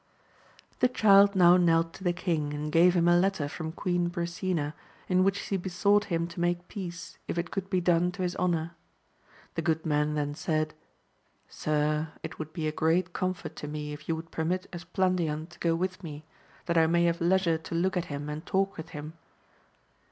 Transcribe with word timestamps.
The 0.79 0.87
child 0.87 1.35
now 1.35 1.57
knelt 1.57 1.93
to 1.93 2.03
the 2.03 2.11
king, 2.11 2.55
and 2.55 2.71
gave 2.71 2.95
him 2.95 3.07
a 3.07 3.15
letter 3.15 3.47
from 3.47 3.71
Queen 3.71 4.09
Brisena, 4.09 4.73
in 5.07 5.23
which 5.23 5.39
she 5.39 5.57
besought 5.57 6.05
him 6.05 6.25
to 6.29 6.39
make 6.39 6.67
peace, 6.67 7.19
if 7.27 7.37
it 7.37 7.51
could 7.51 7.69
be 7.69 7.79
done 7.81 8.11
to 8.13 8.23
his 8.23 8.35
honour. 8.37 8.71
The 9.53 9.61
good 9.61 9.85
man 9.85 10.15
then 10.15 10.33
said, 10.33 10.73
Sir, 11.49 12.13
it 12.23 12.39
would 12.39 12.51
be 12.51 12.67
a 12.67 12.71
great 12.71 13.13
com 13.13 13.35
fort 13.35 13.55
to 13.57 13.67
me 13.67 13.93
if 13.93 14.09
you 14.09 14.15
would 14.15 14.31
permit 14.31 14.65
Esplandian 14.73 15.45
to 15.51 15.59
go 15.59 15.75
with 15.75 16.03
me, 16.03 16.25
that 16.65 16.79
I 16.79 16.87
may 16.87 17.03
have 17.03 17.21
leisure 17.21 17.59
to 17.59 17.75
look 17.75 17.95
at 17.95 18.05
him 18.05 18.27
and 18.27 18.43
talk 18.43 18.77
with 18.77 18.89
him. 18.97 19.13